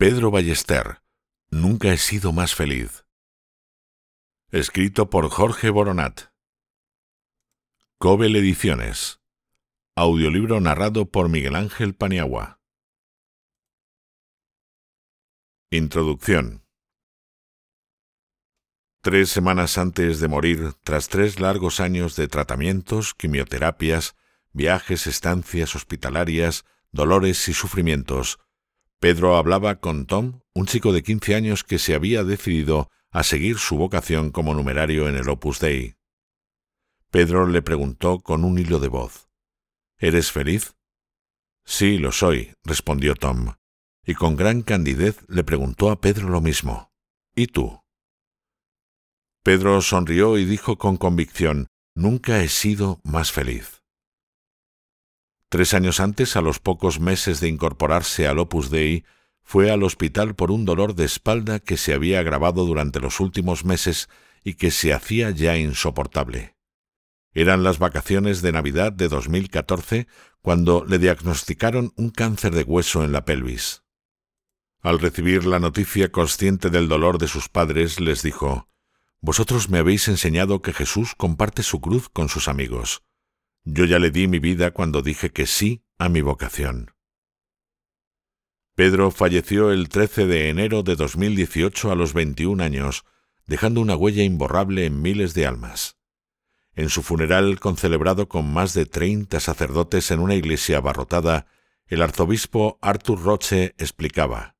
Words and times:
Pedro 0.00 0.30
Ballester, 0.30 1.02
Nunca 1.50 1.92
he 1.92 1.96
sido 1.96 2.32
más 2.32 2.54
feliz. 2.54 3.04
Escrito 4.52 5.10
por 5.10 5.28
Jorge 5.28 5.70
Boronat. 5.70 6.30
Cobel 7.98 8.36
Ediciones. 8.36 9.20
Audiolibro 9.96 10.60
narrado 10.60 11.10
por 11.10 11.28
Miguel 11.28 11.56
Ángel 11.56 11.96
Paniagua. 11.96 12.60
Introducción. 15.72 16.64
Tres 19.00 19.30
semanas 19.30 19.78
antes 19.78 20.20
de 20.20 20.28
morir, 20.28 20.74
tras 20.84 21.08
tres 21.08 21.40
largos 21.40 21.80
años 21.80 22.14
de 22.14 22.28
tratamientos, 22.28 23.14
quimioterapias, 23.14 24.14
viajes, 24.52 25.08
estancias 25.08 25.74
hospitalarias, 25.74 26.66
dolores 26.92 27.48
y 27.48 27.52
sufrimientos, 27.52 28.38
Pedro 29.00 29.36
hablaba 29.36 29.78
con 29.78 30.06
Tom, 30.06 30.40
un 30.54 30.66
chico 30.66 30.92
de 30.92 31.02
15 31.02 31.34
años 31.36 31.62
que 31.62 31.78
se 31.78 31.94
había 31.94 32.24
decidido 32.24 32.90
a 33.10 33.22
seguir 33.22 33.58
su 33.58 33.76
vocación 33.76 34.30
como 34.30 34.54
numerario 34.54 35.08
en 35.08 35.16
el 35.16 35.28
Opus 35.28 35.60
Dei. 35.60 35.96
Pedro 37.10 37.46
le 37.46 37.62
preguntó 37.62 38.18
con 38.18 38.44
un 38.44 38.58
hilo 38.58 38.80
de 38.80 38.88
voz. 38.88 39.28
¿Eres 39.98 40.32
feliz? 40.32 40.74
Sí, 41.64 41.98
lo 41.98 42.12
soy, 42.12 42.54
respondió 42.64 43.14
Tom, 43.14 43.54
y 44.04 44.14
con 44.14 44.36
gran 44.36 44.62
candidez 44.62 45.24
le 45.28 45.44
preguntó 45.44 45.90
a 45.90 46.00
Pedro 46.00 46.28
lo 46.28 46.40
mismo. 46.40 46.92
¿Y 47.34 47.46
tú? 47.46 47.80
Pedro 49.44 49.80
sonrió 49.80 50.38
y 50.38 50.44
dijo 50.44 50.76
con 50.76 50.96
convicción, 50.96 51.68
Nunca 51.94 52.42
he 52.42 52.48
sido 52.48 53.00
más 53.02 53.32
feliz. 53.32 53.77
Tres 55.48 55.72
años 55.72 56.00
antes, 56.00 56.36
a 56.36 56.42
los 56.42 56.58
pocos 56.58 57.00
meses 57.00 57.40
de 57.40 57.48
incorporarse 57.48 58.26
al 58.26 58.38
Opus 58.38 58.70
Dei, 58.70 59.04
fue 59.42 59.70
al 59.70 59.82
hospital 59.82 60.34
por 60.34 60.50
un 60.50 60.66
dolor 60.66 60.94
de 60.94 61.06
espalda 61.06 61.58
que 61.58 61.78
se 61.78 61.94
había 61.94 62.20
agravado 62.20 62.66
durante 62.66 63.00
los 63.00 63.18
últimos 63.18 63.64
meses 63.64 64.10
y 64.44 64.54
que 64.54 64.70
se 64.70 64.92
hacía 64.92 65.30
ya 65.30 65.56
insoportable. 65.56 66.54
Eran 67.32 67.62
las 67.62 67.78
vacaciones 67.78 68.42
de 68.42 68.52
Navidad 68.52 68.92
de 68.92 69.08
2014 69.08 70.06
cuando 70.42 70.84
le 70.84 70.98
diagnosticaron 70.98 71.92
un 71.96 72.10
cáncer 72.10 72.54
de 72.54 72.64
hueso 72.64 73.02
en 73.02 73.12
la 73.12 73.24
pelvis. 73.24 73.84
Al 74.82 74.98
recibir 74.98 75.46
la 75.46 75.60
noticia 75.60 76.12
consciente 76.12 76.68
del 76.68 76.88
dolor 76.88 77.18
de 77.18 77.26
sus 77.26 77.48
padres, 77.48 78.00
les 78.00 78.22
dijo, 78.22 78.68
Vosotros 79.20 79.70
me 79.70 79.78
habéis 79.78 80.08
enseñado 80.08 80.60
que 80.60 80.74
Jesús 80.74 81.14
comparte 81.16 81.62
su 81.62 81.80
cruz 81.80 82.08
con 82.08 82.28
sus 82.28 82.48
amigos. 82.48 83.02
Yo 83.64 83.84
ya 83.84 83.98
le 83.98 84.10
di 84.10 84.28
mi 84.28 84.38
vida 84.38 84.70
cuando 84.70 85.02
dije 85.02 85.30
que 85.30 85.46
sí 85.46 85.82
a 85.98 86.08
mi 86.08 86.20
vocación. 86.20 86.92
Pedro 88.74 89.10
falleció 89.10 89.72
el 89.72 89.88
13 89.88 90.26
de 90.26 90.48
enero 90.50 90.82
de 90.82 90.94
2018 90.94 91.90
a 91.90 91.96
los 91.96 92.12
21 92.12 92.62
años, 92.62 93.04
dejando 93.46 93.80
una 93.80 93.96
huella 93.96 94.22
imborrable 94.22 94.86
en 94.86 95.02
miles 95.02 95.34
de 95.34 95.46
almas. 95.46 95.96
En 96.74 96.90
su 96.90 97.02
funeral, 97.02 97.58
concelebrado 97.58 98.28
con 98.28 98.52
más 98.52 98.74
de 98.74 98.86
30 98.86 99.40
sacerdotes 99.40 100.12
en 100.12 100.20
una 100.20 100.36
iglesia 100.36 100.78
abarrotada, 100.78 101.46
el 101.88 102.02
arzobispo 102.02 102.78
Arthur 102.80 103.20
Roche 103.20 103.74
explicaba. 103.78 104.54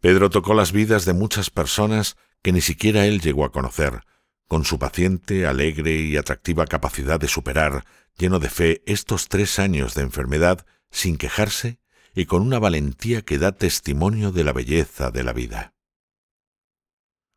Pedro 0.00 0.30
tocó 0.30 0.52
las 0.52 0.72
vidas 0.72 1.04
de 1.04 1.12
muchas 1.12 1.50
personas 1.50 2.16
que 2.42 2.52
ni 2.52 2.60
siquiera 2.60 3.06
él 3.06 3.20
llegó 3.20 3.44
a 3.44 3.52
conocer, 3.52 4.02
con 4.48 4.64
su 4.64 4.78
paciente, 4.78 5.46
alegre 5.46 5.94
y 5.96 6.16
atractiva 6.16 6.66
capacidad 6.66 7.18
de 7.18 7.28
superar, 7.28 7.84
lleno 8.16 8.38
de 8.38 8.50
fe, 8.50 8.82
estos 8.86 9.28
tres 9.28 9.58
años 9.58 9.94
de 9.94 10.02
enfermedad 10.02 10.66
sin 10.90 11.16
quejarse 11.16 11.78
y 12.14 12.26
con 12.26 12.42
una 12.42 12.58
valentía 12.58 13.22
que 13.22 13.38
da 13.38 13.52
testimonio 13.52 14.30
de 14.30 14.44
la 14.44 14.52
belleza 14.52 15.10
de 15.10 15.24
la 15.24 15.32
vida. 15.32 15.74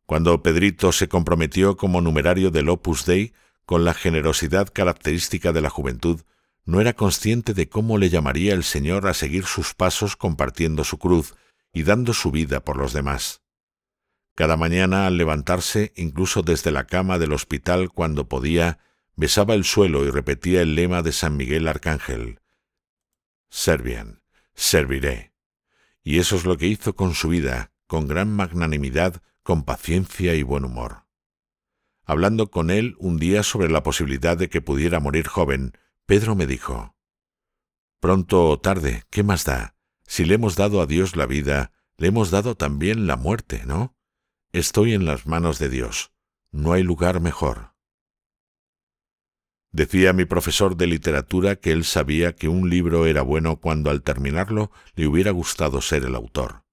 Cuando 0.05 0.41
Pedrito 0.41 0.91
se 0.91 1.09
comprometió 1.09 1.75
como 1.75 1.99
numerario 1.99 2.51
del 2.51 2.69
Opus 2.69 3.05
Dei, 3.05 3.33
con 3.65 3.83
la 3.83 3.93
generosidad 3.93 4.69
característica 4.71 5.51
de 5.51 5.61
la 5.61 5.69
juventud, 5.69 6.21
no 6.63 6.79
era 6.79 6.93
consciente 6.93 7.53
de 7.53 7.67
cómo 7.67 7.97
le 7.97 8.09
llamaría 8.09 8.53
el 8.53 8.63
Señor 8.63 9.07
a 9.07 9.13
seguir 9.13 9.45
sus 9.45 9.73
pasos 9.73 10.15
compartiendo 10.15 10.83
su 10.83 10.97
cruz 10.97 11.35
y 11.73 11.83
dando 11.83 12.13
su 12.13 12.31
vida 12.31 12.61
por 12.61 12.77
los 12.77 12.93
demás. 12.93 13.41
Cada 14.37 14.55
mañana 14.55 15.07
al 15.07 15.17
levantarse, 15.17 15.93
incluso 15.95 16.43
desde 16.43 16.69
la 16.69 16.85
cama 16.85 17.17
del 17.17 17.33
hospital 17.33 17.89
cuando 17.89 18.29
podía, 18.29 18.77
besaba 19.15 19.55
el 19.55 19.63
suelo 19.63 20.05
y 20.05 20.11
repetía 20.11 20.61
el 20.61 20.75
lema 20.75 21.01
de 21.01 21.11
San 21.11 21.37
Miguel 21.37 21.67
Arcángel. 21.67 22.39
Servian, 23.49 24.21
serviré. 24.53 25.33
Y 26.03 26.19
eso 26.19 26.35
es 26.35 26.45
lo 26.45 26.55
que 26.55 26.67
hizo 26.67 26.95
con 26.95 27.15
su 27.15 27.29
vida, 27.29 27.71
con 27.87 28.07
gran 28.07 28.31
magnanimidad, 28.31 29.23
con 29.41 29.63
paciencia 29.63 30.35
y 30.35 30.43
buen 30.43 30.65
humor. 30.65 31.07
Hablando 32.05 32.51
con 32.51 32.69
él 32.69 32.95
un 32.99 33.17
día 33.17 33.41
sobre 33.41 33.71
la 33.71 33.81
posibilidad 33.81 34.37
de 34.37 34.49
que 34.49 34.61
pudiera 34.61 34.99
morir 34.99 35.25
joven, 35.27 35.73
Pedro 36.05 36.35
me 36.35 36.45
dijo, 36.45 36.95
Pronto 37.99 38.49
o 38.49 38.59
tarde, 38.59 39.03
¿qué 39.09 39.23
más 39.23 39.45
da? 39.45 39.73
Si 40.05 40.25
le 40.25 40.35
hemos 40.35 40.55
dado 40.55 40.79
a 40.79 40.85
Dios 40.85 41.15
la 41.15 41.25
vida, 41.25 41.71
le 41.97 42.09
hemos 42.09 42.29
dado 42.29 42.53
también 42.53 43.07
la 43.07 43.15
muerte, 43.15 43.63
¿no? 43.65 43.96
Estoy 44.53 44.93
en 44.93 45.05
las 45.05 45.27
manos 45.27 45.59
de 45.59 45.67
Dios. 45.67 46.11
No 46.51 46.71
hay 46.71 46.81
lugar 46.81 47.19
mejor. 47.19 47.73
Decía 49.71 50.13
mi 50.13 50.23
profesor 50.23 50.77
de 50.77 50.87
literatura 50.87 51.57
que 51.57 51.71
él 51.71 51.83
sabía 51.83 52.33
que 52.33 52.47
un 52.47 52.69
libro 52.69 53.05
era 53.05 53.21
bueno 53.21 53.57
cuando 53.59 53.89
al 53.89 54.03
terminarlo 54.03 54.71
le 54.95 55.05
hubiera 55.05 55.31
gustado 55.31 55.81
ser 55.81 56.05
el 56.05 56.15
autor. 56.15 56.63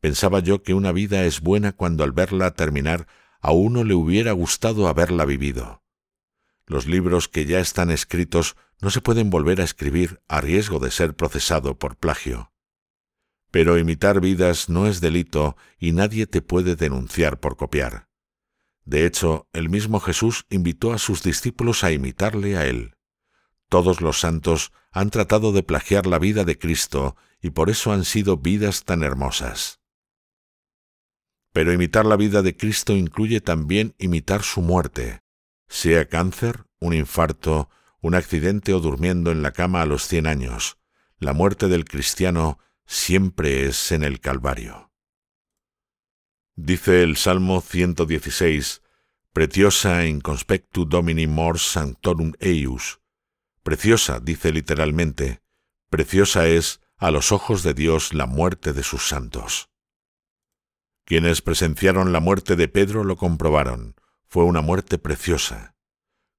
Pensaba 0.00 0.40
yo 0.40 0.62
que 0.62 0.72
una 0.72 0.90
vida 0.90 1.24
es 1.24 1.42
buena 1.42 1.72
cuando 1.72 2.02
al 2.02 2.12
verla 2.12 2.54
terminar 2.54 3.06
a 3.40 3.52
uno 3.52 3.84
le 3.84 3.94
hubiera 3.94 4.32
gustado 4.32 4.88
haberla 4.88 5.26
vivido. 5.26 5.82
Los 6.66 6.86
libros 6.86 7.28
que 7.28 7.44
ya 7.44 7.60
están 7.60 7.90
escritos 7.90 8.56
no 8.80 8.88
se 8.90 9.02
pueden 9.02 9.28
volver 9.28 9.60
a 9.60 9.64
escribir 9.64 10.22
a 10.28 10.40
riesgo 10.40 10.78
de 10.78 10.90
ser 10.90 11.14
procesado 11.14 11.78
por 11.78 11.96
plagio. 11.96 12.51
Pero 13.52 13.78
imitar 13.78 14.20
vidas 14.20 14.68
no 14.68 14.88
es 14.88 15.00
delito 15.00 15.56
y 15.78 15.92
nadie 15.92 16.26
te 16.26 16.42
puede 16.42 16.74
denunciar 16.74 17.38
por 17.38 17.56
copiar. 17.56 18.08
De 18.84 19.06
hecho, 19.06 19.46
el 19.52 19.68
mismo 19.68 20.00
Jesús 20.00 20.46
invitó 20.50 20.92
a 20.92 20.98
sus 20.98 21.22
discípulos 21.22 21.84
a 21.84 21.92
imitarle 21.92 22.56
a 22.56 22.66
él. 22.66 22.96
Todos 23.68 24.00
los 24.00 24.18
santos 24.18 24.72
han 24.90 25.10
tratado 25.10 25.52
de 25.52 25.62
plagiar 25.62 26.06
la 26.06 26.18
vida 26.18 26.44
de 26.44 26.58
Cristo 26.58 27.14
y 27.40 27.50
por 27.50 27.70
eso 27.70 27.92
han 27.92 28.04
sido 28.04 28.38
vidas 28.38 28.84
tan 28.84 29.02
hermosas. 29.02 29.80
Pero 31.52 31.72
imitar 31.72 32.06
la 32.06 32.16
vida 32.16 32.40
de 32.40 32.56
Cristo 32.56 32.94
incluye 32.94 33.42
también 33.42 33.94
imitar 33.98 34.42
su 34.42 34.62
muerte, 34.62 35.20
sea 35.68 36.08
cáncer, 36.08 36.64
un 36.80 36.94
infarto, 36.94 37.68
un 38.00 38.14
accidente 38.14 38.72
o 38.72 38.80
durmiendo 38.80 39.30
en 39.30 39.42
la 39.42 39.52
cama 39.52 39.82
a 39.82 39.86
los 39.86 40.06
cien 40.06 40.26
años. 40.26 40.78
La 41.18 41.34
muerte 41.34 41.68
del 41.68 41.84
cristiano 41.84 42.58
siempre 42.86 43.66
es 43.66 43.92
en 43.92 44.02
el 44.02 44.20
Calvario. 44.20 44.90
Dice 46.54 47.02
el 47.02 47.16
Salmo 47.16 47.60
116, 47.60 48.82
Preciosa 49.32 50.04
in 50.04 50.20
conspectu 50.20 50.84
Domini 50.84 51.26
mors 51.26 51.62
sanctorum 51.62 52.34
eius. 52.38 53.00
Preciosa, 53.62 54.20
dice 54.20 54.52
literalmente, 54.52 55.40
preciosa 55.88 56.46
es 56.48 56.82
a 56.98 57.10
los 57.10 57.32
ojos 57.32 57.62
de 57.62 57.72
Dios 57.72 58.12
la 58.12 58.26
muerte 58.26 58.74
de 58.74 58.82
sus 58.82 59.08
santos. 59.08 59.70
Quienes 61.06 61.40
presenciaron 61.40 62.12
la 62.12 62.20
muerte 62.20 62.56
de 62.56 62.68
Pedro 62.68 63.04
lo 63.04 63.16
comprobaron. 63.16 63.96
Fue 64.28 64.44
una 64.44 64.60
muerte 64.60 64.98
preciosa. 64.98 65.74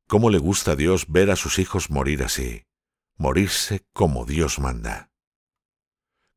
¿Cómo 0.08 0.30
le 0.30 0.38
gusta 0.38 0.72
a 0.72 0.76
Dios 0.76 1.06
ver 1.08 1.32
a 1.32 1.36
sus 1.36 1.58
hijos 1.60 1.90
morir 1.90 2.24
así? 2.24 2.66
Morirse 3.18 3.86
como 3.94 4.26
Dios 4.26 4.60
manda. 4.60 5.13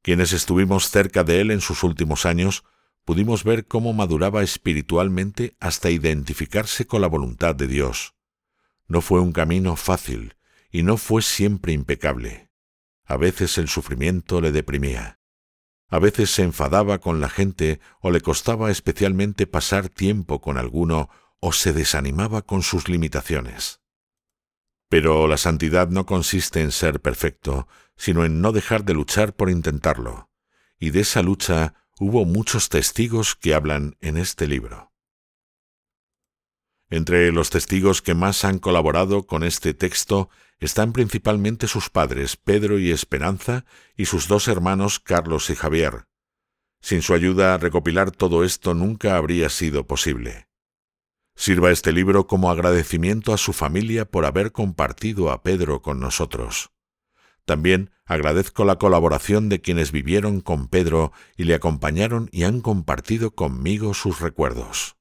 Quienes 0.06 0.32
estuvimos 0.32 0.88
cerca 0.88 1.24
de 1.24 1.40
él 1.40 1.50
en 1.50 1.60
sus 1.60 1.82
últimos 1.82 2.26
años, 2.26 2.62
pudimos 3.04 3.42
ver 3.42 3.66
cómo 3.66 3.92
maduraba 3.92 4.44
espiritualmente 4.44 5.56
hasta 5.58 5.90
identificarse 5.90 6.86
con 6.86 7.00
la 7.00 7.08
voluntad 7.08 7.56
de 7.56 7.66
Dios. 7.66 8.14
No 8.86 9.00
fue 9.00 9.18
un 9.20 9.32
camino 9.32 9.74
fácil 9.74 10.36
y 10.70 10.84
no 10.84 10.96
fue 10.96 11.22
siempre 11.22 11.72
impecable. 11.72 12.52
A 13.04 13.16
veces 13.16 13.58
el 13.58 13.66
sufrimiento 13.66 14.40
le 14.40 14.52
deprimía. 14.52 15.18
A 15.88 15.98
veces 15.98 16.30
se 16.30 16.44
enfadaba 16.44 17.00
con 17.00 17.20
la 17.20 17.28
gente 17.28 17.80
o 18.00 18.12
le 18.12 18.20
costaba 18.20 18.70
especialmente 18.70 19.48
pasar 19.48 19.88
tiempo 19.88 20.40
con 20.40 20.56
alguno 20.56 21.10
o 21.40 21.52
se 21.52 21.72
desanimaba 21.72 22.42
con 22.42 22.62
sus 22.62 22.88
limitaciones. 22.88 23.80
Pero 24.88 25.26
la 25.26 25.36
santidad 25.36 25.88
no 25.88 26.06
consiste 26.06 26.60
en 26.62 26.72
ser 26.72 27.00
perfecto, 27.00 27.66
sino 27.96 28.24
en 28.24 28.40
no 28.40 28.52
dejar 28.52 28.84
de 28.84 28.94
luchar 28.94 29.34
por 29.34 29.50
intentarlo. 29.50 30.30
Y 30.78 30.90
de 30.90 31.00
esa 31.00 31.22
lucha 31.22 31.74
hubo 31.98 32.24
muchos 32.24 32.68
testigos 32.68 33.34
que 33.34 33.54
hablan 33.54 33.96
en 34.00 34.16
este 34.16 34.46
libro. 34.46 34.92
Entre 36.88 37.32
los 37.32 37.50
testigos 37.50 38.00
que 38.00 38.14
más 38.14 38.44
han 38.44 38.58
colaborado 38.58 39.26
con 39.26 39.42
este 39.42 39.74
texto 39.74 40.30
están 40.60 40.92
principalmente 40.92 41.66
sus 41.66 41.90
padres 41.90 42.36
Pedro 42.36 42.78
y 42.78 42.92
Esperanza 42.92 43.64
y 43.96 44.04
sus 44.04 44.28
dos 44.28 44.46
hermanos 44.46 45.00
Carlos 45.00 45.50
y 45.50 45.56
Javier. 45.56 46.06
Sin 46.80 47.02
su 47.02 47.14
ayuda, 47.14 47.58
recopilar 47.58 48.12
todo 48.12 48.44
esto 48.44 48.72
nunca 48.72 49.16
habría 49.16 49.48
sido 49.48 49.86
posible. 49.86 50.46
Sirva 51.36 51.70
este 51.70 51.92
libro 51.92 52.26
como 52.26 52.50
agradecimiento 52.50 53.32
a 53.32 53.38
su 53.38 53.52
familia 53.52 54.06
por 54.06 54.24
haber 54.24 54.52
compartido 54.52 55.30
a 55.30 55.42
Pedro 55.42 55.82
con 55.82 56.00
nosotros. 56.00 56.70
También 57.44 57.90
agradezco 58.06 58.64
la 58.64 58.76
colaboración 58.76 59.48
de 59.48 59.60
quienes 59.60 59.92
vivieron 59.92 60.40
con 60.40 60.66
Pedro 60.66 61.12
y 61.36 61.44
le 61.44 61.54
acompañaron 61.54 62.28
y 62.32 62.44
han 62.44 62.60
compartido 62.60 63.32
conmigo 63.32 63.94
sus 63.94 64.20
recuerdos. 64.20 64.96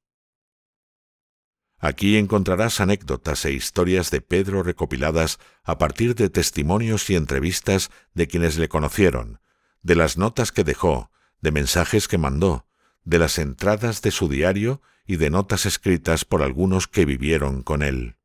Aquí 1.79 2.17
encontrarás 2.17 2.81
anécdotas 2.81 3.45
e 3.45 3.51
historias 3.51 4.11
de 4.11 4.21
Pedro 4.21 4.61
recopiladas 4.61 5.39
a 5.63 5.77
partir 5.77 6.15
de 6.15 6.29
testimonios 6.29 7.09
y 7.09 7.15
entrevistas 7.15 7.91
de 8.13 8.27
quienes 8.27 8.57
le 8.57 8.69
conocieron, 8.69 9.39
de 9.81 9.95
las 9.95 10.17
notas 10.17 10.51
que 10.51 10.63
dejó, 10.63 11.11
de 11.41 11.51
mensajes 11.51 12.07
que 12.07 12.17
mandó, 12.17 12.67
de 13.05 13.19
las 13.19 13.37
entradas 13.37 14.01
de 14.01 14.11
su 14.11 14.27
diario 14.27 14.81
y 15.05 15.15
de 15.15 15.29
notas 15.29 15.65
escritas 15.65 16.25
por 16.25 16.41
algunos 16.41 16.87
que 16.87 17.05
vivieron 17.05 17.61
con 17.63 17.83
él. 17.83 18.17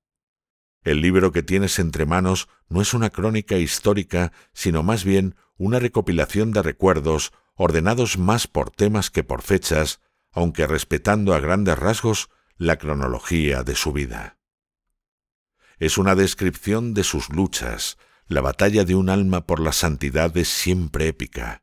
El 0.83 1.03
libro 1.03 1.31
que 1.31 1.43
tienes 1.43 1.79
entre 1.79 2.07
manos 2.07 2.49
no 2.69 2.81
es 2.81 2.95
una 2.95 3.11
crónica 3.11 3.57
histórica, 3.57 4.33
sino 4.55 4.83
más 4.83 5.05
bien 5.05 5.37
una 5.57 5.79
recopilación 5.79 6.53
de 6.53 6.63
recuerdos 6.63 7.33
ordenados 7.55 8.17
más 8.17 8.47
por 8.47 8.71
temas 8.71 9.11
que 9.11 9.23
por 9.23 9.43
fechas, 9.43 10.01
aunque 10.33 10.67
respetando 10.67 11.35
a 11.35 11.41
grandes 11.41 11.79
rasgos 11.79 12.31
la 12.57 12.79
cronología 12.79 13.63
de 13.63 13.75
su 13.75 13.93
vida. 13.93 14.39
Es 15.79 15.99
una 15.99 16.15
descripción 16.15 16.95
de 16.95 17.05
sus 17.05 17.29
luchas, 17.29 17.99
la 18.27 18.41
batalla 18.41 18.85
de 18.85 18.95
un 18.95 19.11
alma 19.11 19.47
por 19.47 19.61
la 19.61 19.73
santidad 19.73 20.35
es 20.37 20.49
siempre 20.49 21.09
épica. 21.09 21.63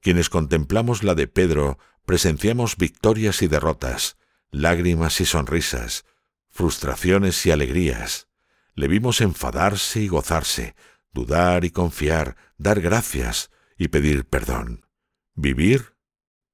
Quienes 0.00 0.30
contemplamos 0.30 1.02
la 1.02 1.14
de 1.14 1.26
Pedro 1.26 1.78
presenciamos 2.04 2.76
victorias 2.76 3.42
y 3.42 3.48
derrotas, 3.48 4.16
lágrimas 4.50 5.20
y 5.20 5.24
sonrisas, 5.24 6.04
frustraciones 6.50 7.44
y 7.46 7.50
alegrías. 7.50 8.28
Le 8.74 8.88
vimos 8.88 9.20
enfadarse 9.20 10.00
y 10.00 10.08
gozarse, 10.08 10.74
dudar 11.12 11.64
y 11.64 11.70
confiar, 11.70 12.36
dar 12.58 12.80
gracias 12.80 13.50
y 13.78 13.88
pedir 13.88 14.26
perdón, 14.26 14.86
vivir 15.34 15.96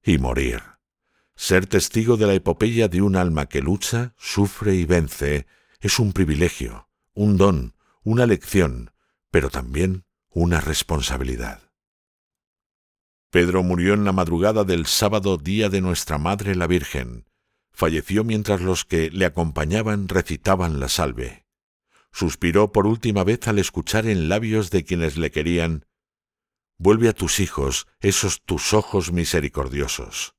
y 0.03 0.17
morir. 0.17 0.61
Ser 1.35 1.65
testigo 1.65 2.17
de 2.17 2.27
la 2.27 2.33
epopeya 2.33 2.87
de 2.87 3.01
un 3.01 3.15
alma 3.15 3.47
que 3.47 3.61
lucha, 3.61 4.13
sufre 4.17 4.75
y 4.75 4.85
vence 4.85 5.47
es 5.79 5.97
un 5.97 6.13
privilegio, 6.13 6.89
un 7.13 7.37
don, 7.37 7.75
una 8.03 8.25
lección, 8.25 8.91
pero 9.31 9.49
también 9.49 10.05
una 10.29 10.61
responsabilidad. 10.61 11.70
Pedro 13.31 13.63
murió 13.63 13.93
en 13.93 14.03
la 14.03 14.11
madrugada 14.11 14.65
del 14.65 14.85
sábado 14.85 15.37
día 15.37 15.69
de 15.69 15.79
nuestra 15.79 16.17
Madre 16.17 16.53
la 16.53 16.67
Virgen. 16.67 17.29
Falleció 17.71 18.25
mientras 18.25 18.59
los 18.59 18.83
que 18.83 19.09
le 19.09 19.23
acompañaban 19.25 20.09
recitaban 20.09 20.81
la 20.81 20.89
salve. 20.89 21.45
Suspiró 22.11 22.73
por 22.73 22.85
última 22.85 23.23
vez 23.23 23.47
al 23.47 23.57
escuchar 23.57 24.05
en 24.05 24.27
labios 24.27 24.69
de 24.69 24.83
quienes 24.83 25.17
le 25.17 25.31
querían 25.31 25.85
Vuelve 26.77 27.07
a 27.07 27.13
tus 27.13 27.39
hijos, 27.39 27.87
esos 28.01 28.41
tus 28.41 28.73
ojos 28.73 29.13
misericordiosos. 29.13 30.35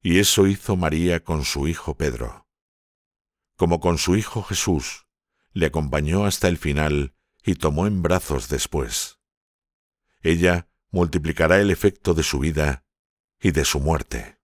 Y 0.00 0.20
eso 0.20 0.46
hizo 0.46 0.76
María 0.76 1.24
con 1.24 1.44
su 1.44 1.66
hijo 1.66 1.96
Pedro. 1.96 2.46
Como 3.56 3.80
con 3.80 3.98
su 3.98 4.14
hijo 4.14 4.44
Jesús, 4.44 5.06
le 5.52 5.66
acompañó 5.66 6.24
hasta 6.24 6.46
el 6.46 6.56
final 6.56 7.14
y 7.42 7.56
tomó 7.56 7.88
en 7.88 8.02
brazos 8.02 8.48
después. 8.48 9.18
Ella 10.20 10.67
multiplicará 10.90 11.60
el 11.60 11.70
efecto 11.70 12.14
de 12.14 12.22
su 12.22 12.38
vida 12.38 12.84
y 13.40 13.52
de 13.52 13.64
su 13.64 13.80
muerte. 13.80 14.37